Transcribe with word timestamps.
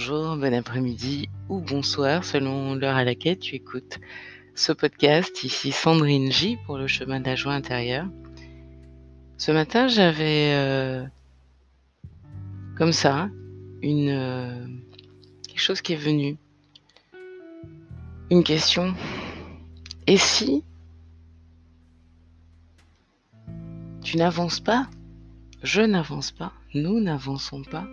bonjour, 0.00 0.34
bon 0.38 0.54
après-midi 0.54 1.28
ou 1.50 1.60
bonsoir 1.60 2.24
selon 2.24 2.74
l'heure 2.74 2.96
à 2.96 3.04
laquelle 3.04 3.38
tu 3.38 3.54
écoutes 3.54 4.00
ce 4.54 4.72
podcast. 4.72 5.44
Ici 5.44 5.72
Sandrine 5.72 6.32
J 6.32 6.56
pour 6.64 6.78
le 6.78 6.86
chemin 6.86 7.20
de 7.20 7.26
la 7.26 7.36
joie 7.36 7.52
intérieure. 7.52 8.06
Ce 9.36 9.52
matin, 9.52 9.88
j'avais 9.88 10.54
euh, 10.54 11.04
comme 12.78 12.92
ça 12.92 13.28
une 13.82 14.08
euh, 14.08 14.66
chose 15.54 15.82
qui 15.82 15.92
est 15.92 15.96
venu. 15.96 16.38
Une 18.30 18.42
question. 18.42 18.94
Et 20.06 20.16
si 20.16 20.64
tu 24.02 24.16
n'avances 24.16 24.60
pas, 24.60 24.88
je 25.62 25.82
n'avance 25.82 26.30
pas, 26.30 26.54
nous 26.72 27.00
n'avançons 27.00 27.62
pas 27.62 27.86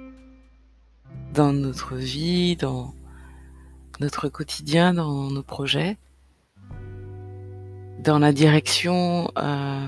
dans 1.34 1.53
notre 1.53 1.95
vie, 1.95 2.55
dans 2.55 2.93
notre 3.99 4.27
quotidien, 4.27 4.93
dans 4.93 5.30
nos 5.30 5.43
projets, 5.43 5.97
dans 8.03 8.20
la 8.20 8.31
direction 8.31 9.31
euh, 9.38 9.88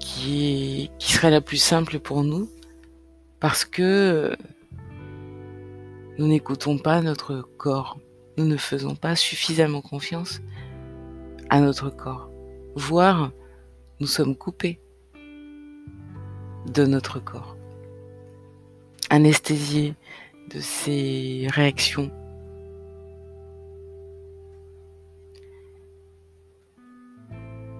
qui, 0.00 0.90
qui 0.98 1.12
serait 1.12 1.30
la 1.30 1.40
plus 1.40 1.56
simple 1.56 1.98
pour 1.98 2.24
nous, 2.24 2.48
parce 3.38 3.64
que 3.64 4.36
nous 6.18 6.26
n'écoutons 6.26 6.78
pas 6.78 7.02
notre 7.02 7.42
corps, 7.58 7.98
nous 8.38 8.46
ne 8.46 8.56
faisons 8.56 8.94
pas 8.94 9.14
suffisamment 9.14 9.82
confiance 9.82 10.40
à 11.50 11.60
notre 11.60 11.90
corps, 11.90 12.30
voire 12.74 13.30
nous 14.00 14.06
sommes 14.06 14.36
coupés 14.36 14.80
de 16.66 16.86
notre 16.86 17.18
corps 17.20 17.57
anesthésié 19.10 19.94
de 20.50 20.60
ces 20.60 21.46
réactions. 21.50 22.10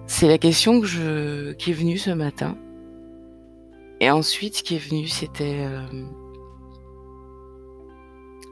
C'est 0.07 0.27
la 0.27 0.37
question 0.37 0.81
qui 0.81 1.71
est 1.71 1.73
venue 1.73 1.97
ce 1.97 2.09
matin. 2.09 2.57
Et 4.01 4.09
ensuite, 4.09 4.57
ce 4.57 4.63
qui 4.63 4.75
est 4.75 4.79
venu, 4.79 5.07
c'était 5.07 5.65
euh, 5.65 5.85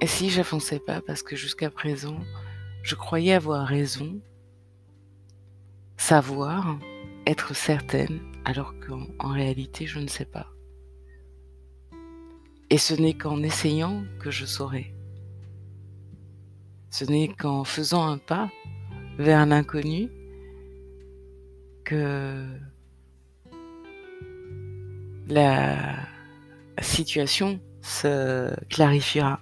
si 0.05 0.30
j'avançais 0.30 0.80
pas 0.80 1.02
parce 1.02 1.23
que 1.23 1.36
jusqu'à 1.36 1.70
présent, 1.70 2.20
je 2.83 2.95
croyais 2.95 3.33
avoir 3.33 3.66
raison, 3.66 4.20
savoir, 5.98 6.78
être 7.25 7.55
certaine, 7.55 8.20
alors 8.45 8.73
qu'en 8.80 9.31
réalité, 9.31 9.86
je 9.88 10.00
ne 10.00 10.08
sais 10.08 10.25
pas. 10.25 10.48
Et 12.69 12.77
ce 12.77 12.93
n'est 12.93 13.13
qu'en 13.13 13.43
essayant 13.43 14.03
que 14.19 14.29
je 14.29 14.45
saurai. 14.45 14.93
Ce 16.89 17.05
n'est 17.05 17.29
qu'en 17.29 17.63
faisant 17.63 18.05
un 18.05 18.17
pas 18.17 18.49
vers 19.17 19.45
l'inconnu 19.45 20.09
que 21.85 22.45
la 25.29 25.95
situation 26.81 27.59
se 27.81 28.53
clarifiera. 28.69 29.41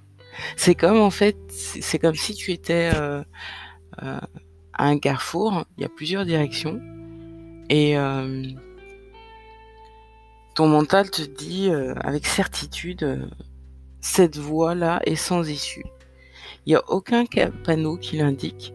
C'est 0.57 0.75
comme 0.75 0.99
en 0.99 1.09
fait, 1.09 1.37
c'est 1.49 1.99
comme 1.99 2.15
si 2.15 2.35
tu 2.35 2.51
étais 2.51 2.91
euh, 2.93 3.23
euh, 4.03 4.19
à 4.73 4.85
un 4.85 4.99
carrefour, 4.99 5.65
il 5.77 5.81
y 5.81 5.85
a 5.85 5.89
plusieurs 5.89 6.25
directions 6.25 6.79
et 7.69 7.97
euh, 7.97 8.43
ton 10.55 10.67
mental 10.67 11.11
te 11.11 11.21
dit 11.21 11.69
euh, 11.69 11.93
avec 11.99 12.25
certitude, 12.25 13.03
euh, 13.03 13.25
cette 13.99 14.37
voie-là 14.37 15.01
est 15.05 15.17
sans 15.17 15.47
issue. 15.47 15.85
Il 16.65 16.69
n'y 16.69 16.75
a 16.75 16.83
aucun 16.89 17.25
panneau 17.65 17.97
qui 17.97 18.17
l'indique. 18.17 18.73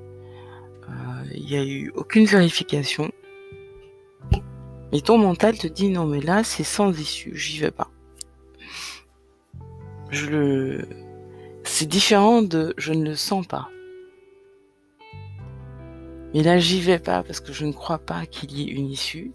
Euh, 0.88 1.24
il 1.34 1.46
n'y 1.46 1.56
a 1.56 1.64
eu 1.64 1.90
aucune 1.94 2.26
vérification. 2.26 3.10
Et 4.92 5.00
ton 5.00 5.18
mental 5.18 5.56
te 5.56 5.66
dit 5.66 5.88
non 5.88 6.04
mais 6.04 6.20
là 6.20 6.44
c'est 6.44 6.64
sans 6.64 6.96
issue, 6.98 7.34
j'y 7.34 7.58
vais 7.58 7.70
pas. 7.70 7.90
Je 10.10 10.26
le, 10.26 10.88
c'est 11.64 11.86
différent 11.86 12.42
de 12.42 12.74
je 12.76 12.92
ne 12.92 13.04
le 13.04 13.14
sens 13.14 13.46
pas. 13.46 13.68
Mais 16.34 16.42
là 16.42 16.58
j'y 16.58 16.80
vais 16.80 16.98
pas 16.98 17.22
parce 17.22 17.40
que 17.40 17.52
je 17.52 17.64
ne 17.64 17.72
crois 17.72 17.98
pas 17.98 18.26
qu'il 18.26 18.52
y 18.52 18.62
ait 18.62 18.72
une 18.72 18.90
issue 18.90 19.32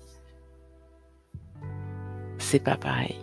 c'est 2.56 2.64
pas 2.64 2.78
pareil. 2.78 3.18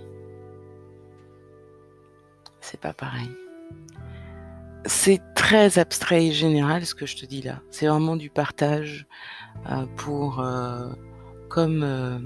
C'est 2.60 2.78
pas 2.78 2.92
pareil. 2.92 3.30
C'est 4.84 5.22
très 5.34 5.78
abstrait 5.78 6.26
et 6.26 6.32
général 6.32 6.84
ce 6.84 6.94
que 6.94 7.06
je 7.06 7.16
te 7.16 7.24
dis 7.24 7.40
là. 7.40 7.62
C'est 7.70 7.86
vraiment 7.86 8.16
du 8.16 8.28
partage 8.28 9.06
euh, 9.70 9.86
pour 9.96 10.40
euh, 10.40 10.90
comme 11.48 11.82
euh, 11.82 12.18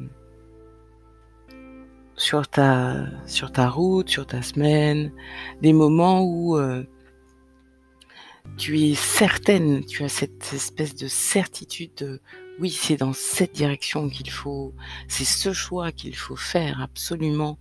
sur 2.16 2.48
ta 2.48 3.06
sur 3.26 3.52
ta 3.52 3.68
route, 3.68 4.08
sur 4.08 4.26
ta 4.26 4.42
semaine, 4.42 5.12
des 5.62 5.72
moments 5.72 6.24
où 6.24 6.58
tu 8.56 8.80
es 8.80 8.96
certaine, 8.96 9.84
tu 9.84 10.02
as 10.02 10.08
cette 10.08 10.52
espèce 10.52 10.96
de 10.96 11.06
certitude 11.06 11.92
de 11.98 12.20
oui, 12.58 12.70
c'est 12.70 12.96
dans 12.96 13.12
cette 13.12 13.54
direction 13.54 14.08
qu'il 14.08 14.30
faut, 14.30 14.74
c'est 15.08 15.24
ce 15.24 15.52
choix 15.52 15.92
qu'il 15.92 16.16
faut 16.16 16.36
faire 16.36 16.80
absolument 16.80 17.58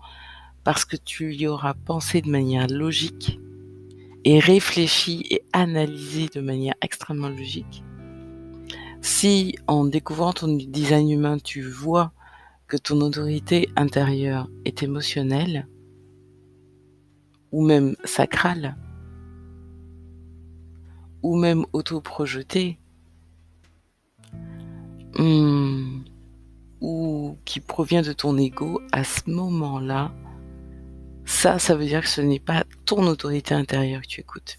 parce 0.64 0.86
que 0.86 0.96
tu 0.96 1.34
y 1.36 1.48
auras 1.48 1.74
pensé 1.74 2.22
de 2.22 2.30
manière 2.30 2.68
logique 2.68 3.40
et 4.24 4.40
réfléchi 4.40 5.26
et 5.30 5.44
analysé 5.54 6.28
de 6.34 6.42
manière 6.42 6.76
extrêmement 6.82 7.30
logique. 7.30 7.84
Si 9.02 9.56
en 9.68 9.86
découvrant 9.86 10.34
ton 10.34 10.56
design 10.56 11.12
humain, 11.12 11.38
tu 11.38 11.62
vois 11.62 12.12
que 12.68 12.78
ton 12.78 13.02
autorité 13.02 13.70
intérieure 13.76 14.50
est 14.64 14.82
émotionnelle 14.82 15.68
ou 17.52 17.64
même 17.64 17.96
sacrale 18.04 18.76
ou 21.22 21.36
même 21.38 21.66
autoprojetée, 21.74 22.80
Hmm. 25.26 26.04
ou 26.82 27.36
qui 27.46 27.60
provient 27.60 28.04
de 28.04 28.14
ton 28.14 28.38
ego, 28.38 28.80
à 28.92 29.04
ce 29.04 29.22
moment-là, 29.26 30.14
ça, 31.26 31.58
ça 31.58 31.76
veut 31.76 31.86
dire 31.86 32.02
que 32.02 32.08
ce 32.08 32.22
n'est 32.22 32.40
pas 32.40 32.64
ton 32.86 33.08
autorité 33.08 33.56
intérieure 33.56 34.04
que 34.04 34.08
tu 34.08 34.22
écoutes. 34.22 34.58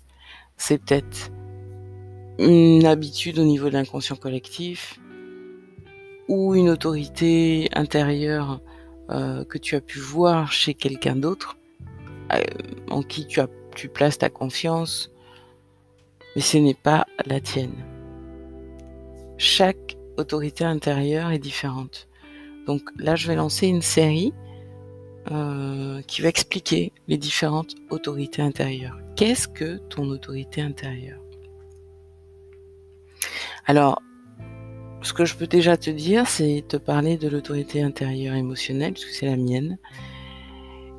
C'est 0.56 0.78
peut-être 0.78 1.30
une 2.40 2.84
habitude 2.84 3.38
au 3.38 3.44
niveau 3.44 3.68
de 3.68 3.74
l'inconscient 3.74 4.16
collectif 4.16 4.98
ou 6.26 6.56
une 6.56 6.68
autorité 6.68 7.68
intérieure 7.72 8.60
euh, 9.10 9.44
que 9.44 9.58
tu 9.58 9.76
as 9.76 9.80
pu 9.80 10.00
voir 10.00 10.50
chez 10.50 10.74
quelqu'un 10.74 11.14
d'autre, 11.14 11.56
euh, 12.32 12.42
en 12.90 13.02
qui 13.02 13.24
tu, 13.28 13.38
as, 13.38 13.48
tu 13.76 13.88
places 13.88 14.18
ta 14.18 14.30
confiance, 14.30 15.12
mais 16.34 16.42
ce 16.42 16.58
n'est 16.58 16.74
pas 16.74 17.06
la 17.24 17.38
tienne. 17.38 17.84
Chaque 19.38 19.85
autorité 20.16 20.64
intérieure 20.64 21.30
est 21.30 21.38
différente. 21.38 22.08
Donc 22.66 22.82
là, 22.98 23.16
je 23.16 23.28
vais 23.28 23.36
lancer 23.36 23.66
une 23.66 23.82
série 23.82 24.32
euh, 25.30 26.02
qui 26.02 26.22
va 26.22 26.28
expliquer 26.28 26.92
les 27.08 27.16
différentes 27.16 27.74
autorités 27.90 28.42
intérieures. 28.42 28.98
Qu'est-ce 29.16 29.48
que 29.48 29.78
ton 29.88 30.08
autorité 30.08 30.60
intérieure? 30.60 31.20
Alors, 33.66 34.00
ce 35.02 35.12
que 35.12 35.24
je 35.24 35.36
peux 35.36 35.46
déjà 35.46 35.76
te 35.76 35.90
dire, 35.90 36.26
c'est 36.26 36.64
te 36.66 36.76
parler 36.76 37.16
de 37.16 37.28
l'autorité 37.28 37.82
intérieure 37.82 38.34
émotionnelle, 38.34 38.92
puisque 38.92 39.10
c'est 39.10 39.26
la 39.26 39.36
mienne. 39.36 39.78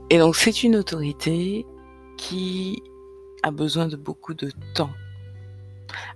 Et 0.09 0.17
donc, 0.17 0.35
c'est 0.35 0.63
une 0.63 0.75
autorité 0.75 1.65
qui 2.17 2.81
a 3.43 3.51
besoin 3.51 3.87
de 3.87 3.95
beaucoup 3.95 4.33
de 4.33 4.51
temps 4.73 4.91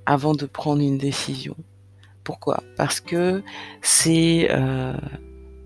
avant 0.06 0.33
de 0.33 0.45
prendre 0.45 0.81
une 0.81 0.98
décision. 0.98 1.56
Pourquoi? 2.23 2.63
Parce 2.77 3.00
que 3.00 3.44
c'est 3.81 4.47
euh, 4.51 4.94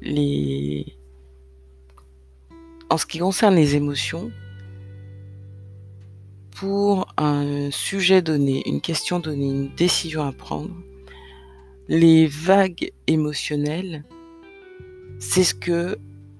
les... 0.01 0.97
En 2.89 2.97
ce 2.97 3.05
qui 3.05 3.19
concerne 3.19 3.55
les 3.55 3.75
émotions, 3.75 4.31
pour 6.55 7.07
un 7.17 7.69
sujet 7.71 8.21
donné, 8.21 8.63
une 8.65 8.79
question 8.79 9.19
donnée, 9.19 9.47
une 9.47 9.75
décision 9.75 10.23
à 10.23 10.31
prendre, 10.31 10.71
les 11.89 12.27
vagues 12.27 12.91
émotionnelles, 13.07 14.05
c'est 15.19 15.43
ce 15.43 15.53
que 15.53 15.97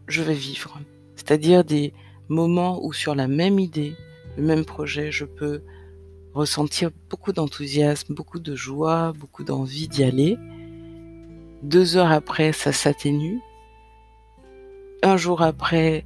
je 0.08 0.22
vais 0.22 0.34
vivre. 0.34 0.80
C'est-à-dire 1.16 1.64
des 1.64 1.94
moments 2.30 2.84
où 2.84 2.94
sur 2.94 3.16
la 3.16 3.28
même 3.28 3.60
idée, 3.60 3.96
le 4.38 4.44
même 4.44 4.66
projet, 4.66 5.12
je 5.12 5.26
peux 5.26 5.62
ressentir 6.36 6.92
beaucoup 7.10 7.32
d'enthousiasme, 7.32 8.14
beaucoup 8.14 8.40
de 8.40 8.56
joie, 8.56 9.14
beaucoup 9.18 9.44
d'envie 9.44 9.88
d'y 9.88 10.04
aller. 10.04 10.38
Deux 11.64 11.98
heures 11.98 12.12
après, 12.12 12.52
ça 12.52 12.74
s'atténue. 12.74 13.40
Un 15.02 15.18
jour 15.18 15.42
après, 15.42 16.06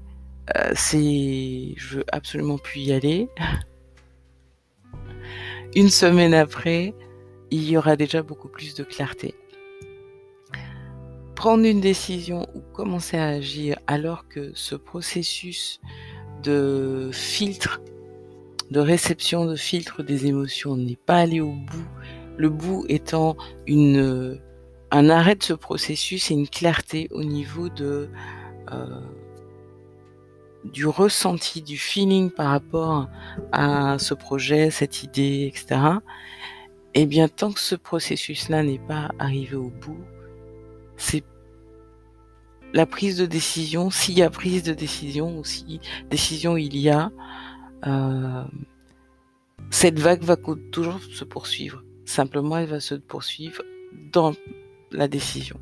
euh, 0.56 0.72
c'est 0.76 1.74
je 1.76 1.98
veux 1.98 2.06
absolument 2.12 2.58
plus 2.58 2.82
y 2.82 2.94
aller. 2.94 3.30
Une 5.76 5.90
semaine 5.90 6.34
après, 6.34 6.94
il 7.52 7.70
y 7.70 7.78
aura 7.78 7.96
déjà 7.96 8.22
beaucoup 8.22 8.48
plus 8.48 8.76
de 8.76 8.84
clarté. 8.84 9.36
Prendre 11.36 11.64
une 11.64 11.80
décision 11.80 12.48
ou 12.54 12.62
commencer 12.74 13.18
à 13.18 13.28
agir 13.28 13.78
alors 13.88 14.28
que 14.28 14.52
ce 14.56 14.76
processus 14.76 15.80
de 16.44 17.12
filtre, 17.14 17.82
de 18.72 18.80
réception 18.80 19.46
de 19.46 19.56
filtre 19.56 20.04
des 20.04 20.28
émotions 20.28 20.76
n'est 20.76 20.96
pas 20.96 21.18
allé 21.18 21.40
au 21.42 21.54
bout, 21.54 21.88
le 22.38 22.50
bout 22.50 22.86
étant 22.88 23.36
une, 23.68 24.40
un 24.92 25.10
arrêt 25.10 25.36
de 25.36 25.44
ce 25.44 25.54
processus 25.54 26.32
et 26.32 26.34
une 26.34 26.48
clarté 26.48 27.08
au 27.12 27.24
niveau 27.24 27.70
de 27.70 28.10
euh, 28.72 29.02
du 30.64 30.86
ressenti, 30.86 31.62
du 31.62 31.78
feeling 31.78 32.30
par 32.30 32.50
rapport 32.50 33.08
à 33.52 33.98
ce 33.98 34.14
projet, 34.14 34.72
cette 34.72 35.04
idée, 35.04 35.48
etc. 35.48 35.80
Eh 36.94 37.06
bien, 37.06 37.28
tant 37.28 37.52
que 37.52 37.60
ce 37.60 37.76
processus-là 37.76 38.64
n'est 38.64 38.80
pas 38.80 39.10
arrivé 39.20 39.56
au 39.56 39.70
bout, 39.70 40.04
c'est 40.98 41.24
la 42.74 42.86
prise 42.86 43.18
de 43.18 43.26
décision, 43.26 43.90
s'il 43.90 44.18
y 44.18 44.22
a 44.22 44.30
prise 44.30 44.64
de 44.64 44.74
décision 44.74 45.40
ou 45.40 45.44
si 45.44 45.80
décision 46.10 46.58
il 46.58 46.78
y 46.78 46.90
a, 46.90 47.12
euh, 47.86 48.44
cette 49.70 50.00
vague 50.00 50.24
va 50.24 50.36
toujours 50.72 51.00
se 51.02 51.24
poursuivre. 51.24 51.84
Simplement, 52.06 52.58
elle 52.58 52.70
va 52.70 52.80
se 52.80 52.96
poursuivre 52.96 53.64
dans 54.12 54.34
la 54.92 55.08
décision. 55.08 55.60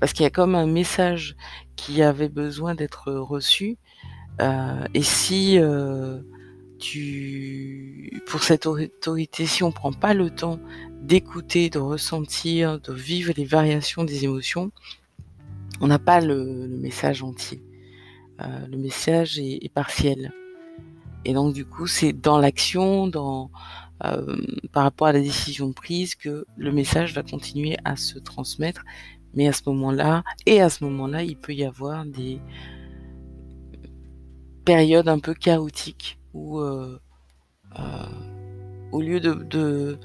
Parce 0.00 0.12
qu'il 0.12 0.24
y 0.24 0.26
a 0.26 0.30
comme 0.30 0.54
un 0.54 0.66
message 0.66 1.36
qui 1.76 2.02
avait 2.02 2.28
besoin 2.28 2.74
d'être 2.74 3.12
reçu. 3.12 3.76
Euh, 4.40 4.84
et 4.94 5.02
si 5.02 5.58
euh, 5.58 6.20
tu, 6.78 8.22
pour 8.26 8.42
cette 8.42 8.66
autorité, 8.66 9.46
si 9.46 9.62
on 9.62 9.72
prend 9.72 9.92
pas 9.92 10.14
le 10.14 10.30
temps 10.30 10.58
d'écouter, 11.00 11.70
de 11.70 11.78
ressentir, 11.78 12.80
de 12.80 12.92
vivre 12.92 13.32
les 13.36 13.44
variations 13.44 14.04
des 14.04 14.24
émotions, 14.24 14.70
on 15.80 15.86
n'a 15.86 15.98
pas 15.98 16.20
le, 16.20 16.68
message 16.68 17.22
entier. 17.22 17.62
Euh, 18.40 18.66
le 18.66 18.78
message 18.78 19.38
est, 19.38 19.72
partiel. 19.72 20.32
Et 21.24 21.32
donc 21.32 21.54
du 21.54 21.64
coup, 21.64 21.86
c'est 21.86 22.12
dans 22.12 22.38
l'action, 22.38 23.06
dans 23.06 23.50
euh, 24.04 24.36
par 24.72 24.82
rapport 24.82 25.06
à 25.06 25.12
la 25.12 25.20
décision 25.20 25.72
prise, 25.72 26.14
que 26.14 26.46
le 26.56 26.72
message 26.72 27.14
va 27.14 27.22
continuer 27.22 27.76
à 27.84 27.96
se 27.96 28.18
transmettre. 28.18 28.84
Mais 29.34 29.48
à 29.48 29.52
ce 29.52 29.62
moment-là, 29.66 30.22
et 30.46 30.60
à 30.60 30.68
ce 30.68 30.84
moment-là, 30.84 31.22
il 31.22 31.36
peut 31.36 31.54
y 31.54 31.64
avoir 31.64 32.04
des 32.04 32.40
périodes 34.64 35.08
un 35.08 35.18
peu 35.18 35.34
chaotiques 35.34 36.18
où, 36.32 36.58
euh, 36.58 36.98
au 38.92 39.00
lieu 39.00 39.20
de, 39.20 39.98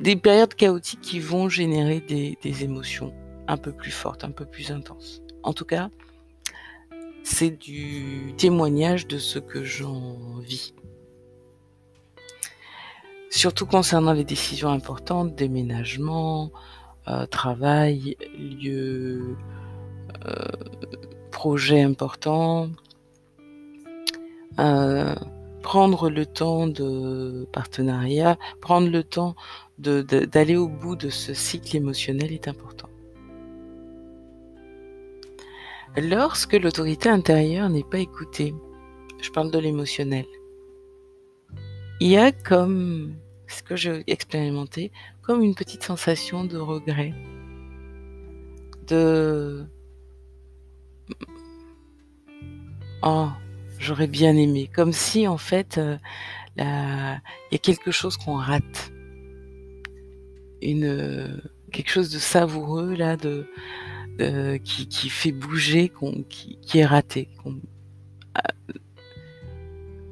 des 0.00 0.16
périodes 0.16 0.54
chaotiques 0.54 1.00
qui 1.00 1.20
vont 1.20 1.48
générer 1.48 2.00
des 2.00 2.64
émotions 2.64 3.12
un 3.48 3.56
peu 3.56 3.72
plus 3.72 3.90
forte, 3.90 4.24
un 4.24 4.30
peu 4.30 4.44
plus 4.44 4.70
intense. 4.70 5.22
En 5.42 5.52
tout 5.52 5.64
cas, 5.64 5.90
c'est 7.24 7.50
du 7.50 8.34
témoignage 8.36 9.06
de 9.06 9.18
ce 9.18 9.38
que 9.38 9.64
j'en 9.64 10.38
vis. 10.40 10.74
Surtout 13.30 13.66
concernant 13.66 14.12
les 14.12 14.24
décisions 14.24 14.68
importantes, 14.68 15.34
déménagement, 15.34 16.52
euh, 17.08 17.26
travail, 17.26 18.16
lieu, 18.38 19.36
euh, 20.26 20.34
projet 21.30 21.80
important, 21.80 22.68
euh, 24.58 25.14
prendre 25.62 26.10
le 26.10 26.26
temps 26.26 26.66
de 26.66 27.48
partenariat, 27.52 28.36
prendre 28.60 28.90
le 28.90 29.02
temps 29.02 29.34
d'aller 29.78 30.56
au 30.56 30.68
bout 30.68 30.94
de 30.94 31.08
ce 31.08 31.34
cycle 31.34 31.76
émotionnel 31.76 32.32
est 32.32 32.48
important. 32.48 32.88
Lorsque 35.96 36.54
l'autorité 36.54 37.10
intérieure 37.10 37.68
n'est 37.68 37.84
pas 37.84 37.98
écoutée, 37.98 38.54
je 39.20 39.30
parle 39.30 39.50
de 39.50 39.58
l'émotionnel, 39.58 40.24
il 42.00 42.08
y 42.08 42.16
a 42.16 42.32
comme, 42.32 43.14
ce 43.46 43.62
que 43.62 43.76
j'ai 43.76 44.02
expérimenté, 44.06 44.90
comme 45.20 45.42
une 45.42 45.54
petite 45.54 45.82
sensation 45.82 46.44
de 46.44 46.56
regret, 46.56 47.12
de... 48.88 49.66
Oh, 53.02 53.28
j'aurais 53.78 54.06
bien 54.06 54.34
aimé, 54.34 54.70
comme 54.74 54.92
si 54.92 55.28
en 55.28 55.36
fait, 55.36 55.76
euh, 55.76 55.98
il 56.56 57.52
y 57.52 57.56
a 57.56 57.58
quelque 57.58 57.90
chose 57.90 58.16
qu'on 58.16 58.36
rate, 58.36 58.92
une 60.62 61.42
quelque 61.70 61.90
chose 61.90 62.10
de 62.10 62.18
savoureux 62.18 62.94
là, 62.94 63.16
de 63.16 63.46
euh, 64.22 64.58
qui, 64.58 65.08
fait 65.08 65.32
bouger, 65.32 65.92
qui, 66.28 66.78
est 66.78 66.86
raté, 66.86 67.28
euh, 67.46 68.72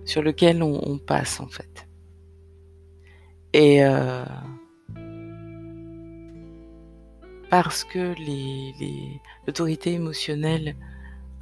sur 0.04 0.22
lequel 0.22 0.62
on, 0.62 0.98
passe 0.98 1.38
en 1.38 1.46
fait. 1.46 1.88
Et 3.52 3.84
euh, 3.84 4.24
parce 7.50 7.84
que 7.84 8.14
l'autorité 9.46 9.92
émotionnelle 9.92 10.76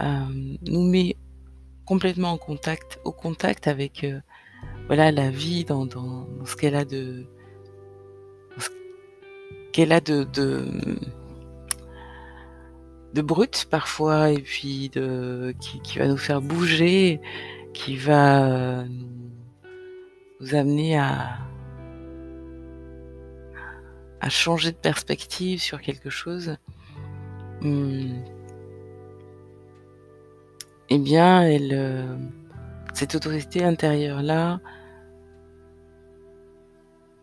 nous 0.01 0.85
met 0.85 1.17
complètement 1.87 2.33
en 2.33 2.39
contact, 2.39 3.01
au 3.05 3.13
contact 3.13 3.67
avec 3.67 4.07
voilà 4.87 5.11
la 5.11 5.31
vie 5.31 5.65
dans, 5.65 5.89
ce 6.45 6.55
qu'elle 6.57 6.75
a 6.75 6.85
de 6.85 7.27
qu'elle 9.73 9.93
a 9.93 10.01
de 10.01 10.25
de 10.25 10.99
brut 13.15 13.67
parfois 13.71 14.31
et 14.31 14.41
puis 14.41 14.91
de 14.91 15.55
qui, 15.61 15.99
va 15.99 16.07
nous 16.07 16.17
faire 16.17 16.41
bouger, 16.41 17.21
qui 17.73 17.97
va 17.97 18.47
euh, 18.47 18.85
nous, 20.41 20.55
amener 20.55 20.99
à 20.99 21.39
changer 24.29 24.73
de 24.73 24.77
perspective 24.77 25.61
sur 25.61 25.81
quelque 25.81 26.11
chose. 26.11 26.57
Hum. 27.63 28.23
eh 30.91 30.99
bien, 30.99 31.43
elle, 31.43 31.73
euh, 31.73 32.17
cette 32.95 33.17
autorité 33.17 33.65
intérieure 33.65 34.23
là 34.23 34.61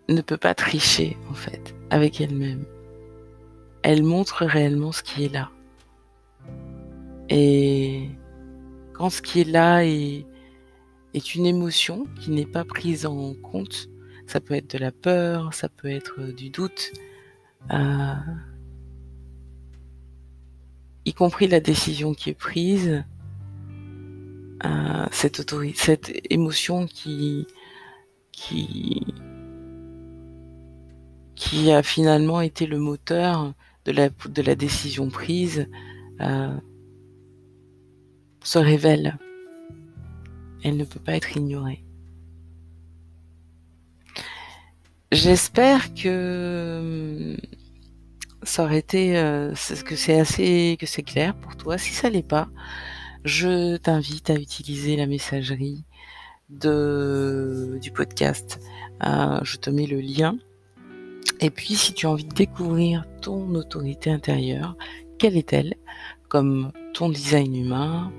ne 0.09 0.21
peut 0.21 0.37
pas 0.37 0.53
tricher 0.53 1.17
en 1.31 1.33
fait 1.33 1.73
avec 1.89 2.19
elle-même. 2.19 2.65
Elle 3.81 4.03
montre 4.03 4.45
réellement 4.45 4.91
ce 4.91 5.03
qui 5.03 5.25
est 5.25 5.33
là. 5.33 5.49
Et 7.29 8.09
quand 8.93 9.09
ce 9.09 9.21
qui 9.21 9.41
est 9.41 9.49
là 9.49 9.85
est, 9.85 10.25
une 11.35 11.45
émotion 11.45 12.07
qui 12.19 12.31
n'est 12.31 12.45
pas 12.45 12.65
prise 12.65 13.05
en 13.05 13.33
compte, 13.35 13.89
ça 14.27 14.39
peut 14.39 14.53
être 14.53 14.69
de 14.73 14.77
la 14.77 14.91
peur, 14.91 15.53
ça 15.53 15.69
peut 15.69 15.89
être 15.89 16.21
du 16.21 16.49
doute, 16.49 16.91
euh, 17.71 18.13
y 21.05 21.13
compris 21.13 21.47
la 21.47 21.59
décision 21.59 22.13
qui 22.13 22.31
est 22.31 22.37
prise, 22.37 23.03
euh, 24.65 25.05
cette, 25.11 26.11
émotion 26.29 26.85
qui, 26.85 27.47
qui, 28.31 29.03
a 31.71 31.83
finalement 31.83 32.41
été 32.41 32.65
le 32.65 32.77
moteur 32.79 33.53
de 33.85 33.91
la, 33.91 34.09
de 34.09 34.41
la 34.41 34.55
décision 34.55 35.09
prise, 35.09 35.67
euh, 36.21 36.57
se 38.45 38.59
révèle. 38.59 39.17
Elle 40.63 40.77
ne 40.77 40.85
peut 40.85 40.99
pas 40.99 41.15
être 41.15 41.35
ignorée. 41.35 41.83
J'espère 45.11 45.93
que 45.93 46.79
hum, 46.79 47.37
ça 48.43 48.63
aurait 48.63 48.79
été 48.79 49.17
euh, 49.17 49.53
que 49.85 49.95
c'est 49.95 50.19
assez 50.19 50.77
que 50.79 50.85
c'est 50.85 51.03
clair 51.03 51.35
pour 51.35 51.55
toi. 51.55 51.77
Si 51.77 51.91
ça 51.91 52.09
l'est 52.09 52.27
pas, 52.27 52.49
je 53.23 53.77
t'invite 53.77 54.29
à 54.29 54.35
utiliser 54.35 54.95
la 54.95 55.07
messagerie 55.07 55.83
de 56.49 57.79
du 57.81 57.91
podcast. 57.91 58.59
Euh, 59.03 59.39
je 59.43 59.57
te 59.57 59.69
mets 59.69 59.87
le 59.87 59.99
lien. 59.99 60.37
Et 61.41 61.49
puis, 61.49 61.75
si 61.75 61.93
tu 61.93 62.05
as 62.05 62.11
envie 62.11 62.25
de 62.25 62.33
découvrir 62.33 63.05
ton 63.21 63.55
autorité 63.55 64.09
intérieure, 64.09 64.77
quelle 65.17 65.35
est-elle? 65.35 65.75
Comme 66.29 66.71
ton 66.93 67.09
design 67.09 67.55
humain, 67.55 68.11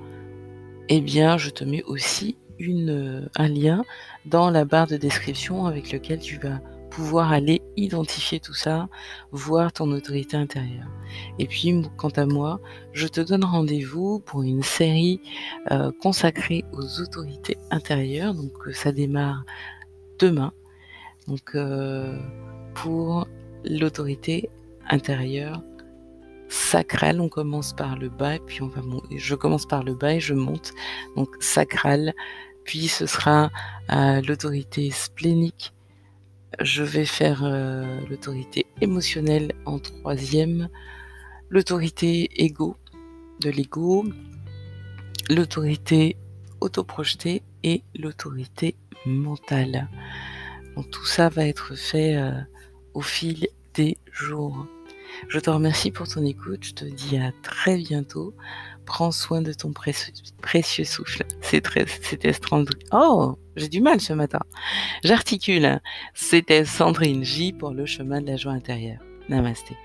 eh 0.89 1.01
bien, 1.01 1.37
je 1.37 1.49
te 1.49 1.63
mets 1.63 1.83
aussi 1.83 2.37
une, 2.59 3.29
un 3.35 3.47
lien 3.47 3.83
dans 4.25 4.49
la 4.49 4.65
barre 4.65 4.87
de 4.87 4.97
description 4.97 5.65
avec 5.65 5.91
lequel 5.91 6.19
tu 6.19 6.37
vas 6.37 6.59
pouvoir 6.89 7.31
aller 7.31 7.61
identifier 7.75 8.39
tout 8.39 8.53
ça, 8.53 8.89
voir 9.31 9.71
ton 9.71 9.91
autorité 9.91 10.35
intérieure. 10.35 10.87
Et 11.37 11.45
puis, 11.45 11.83
quant 11.95 12.09
à 12.09 12.25
moi, 12.25 12.59
je 12.93 13.07
te 13.07 13.21
donne 13.21 13.43
rendez-vous 13.43 14.19
pour 14.19 14.41
une 14.41 14.63
série 14.63 15.21
euh, 15.71 15.91
consacrée 16.01 16.65
aux 16.73 17.01
autorités 17.01 17.57
intérieures. 17.69 18.33
Donc, 18.33 18.51
euh, 18.65 18.73
ça 18.73 18.91
démarre 18.91 19.43
demain. 20.17 20.53
Donc, 21.27 21.51
euh, 21.55 22.17
pour 22.73 23.27
l'autorité 23.63 24.49
intérieure 24.89 25.61
sacrale, 26.49 27.19
on 27.21 27.29
commence 27.29 27.73
par 27.73 27.97
le 27.97 28.09
bas 28.09 28.39
puis 28.39 28.61
on 28.61 28.67
va 28.67 28.81
je 29.15 29.35
commence 29.35 29.65
par 29.65 29.83
le 29.83 29.93
bas 29.93 30.13
et 30.13 30.19
je 30.19 30.33
monte. 30.33 30.73
Donc, 31.15 31.29
sacrale, 31.39 32.13
puis 32.63 32.87
ce 32.87 33.05
sera 33.05 33.49
l'autorité 33.89 34.91
splénique 34.91 35.73
je 36.59 36.83
vais 36.83 37.05
faire 37.05 37.43
euh, 37.43 37.99
l'autorité 38.09 38.65
émotionnelle 38.81 39.53
en 39.65 39.79
troisième, 39.79 40.69
l'autorité 41.49 42.29
ego 42.43 42.77
de 43.41 43.49
l'ego, 43.49 44.05
l'autorité 45.29 46.17
autoprojetée 46.61 47.43
et 47.63 47.83
l'autorité 47.95 48.75
mentale. 49.05 49.87
Donc 50.75 50.89
tout 50.89 51.05
ça 51.05 51.29
va 51.29 51.45
être 51.45 51.75
fait 51.75 52.15
euh, 52.15 52.31
au 52.93 53.01
fil 53.01 53.47
des 53.73 53.97
jours. 54.11 54.65
Je 55.27 55.39
te 55.39 55.49
remercie 55.49 55.91
pour 55.91 56.07
ton 56.07 56.25
écoute, 56.25 56.63
je 56.63 56.73
te 56.73 56.85
dis 56.85 57.17
à 57.17 57.31
très 57.43 57.77
bientôt. 57.77 58.33
Prends 58.85 59.11
soin 59.11 59.41
de 59.41 59.51
ton 59.51 59.73
précieux, 59.73 60.85
souffle. 60.85 61.25
C'est 61.41 61.61
très, 61.61 61.85
c'était 62.01 62.31
Oh, 62.93 63.37
j'ai 63.55 63.67
du 63.67 63.81
mal 63.81 63.99
ce 63.99 64.13
matin. 64.13 64.39
J'articule. 65.03 65.81
C'était 66.13 66.63
Sandrine 66.63 67.23
J 67.23 67.51
pour 67.51 67.71
le 67.71 67.85
chemin 67.85 68.21
de 68.21 68.27
la 68.27 68.37
joie 68.37 68.53
intérieure. 68.53 69.01
Namasté. 69.27 69.75